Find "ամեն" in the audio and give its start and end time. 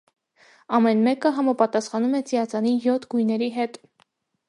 0.77-1.03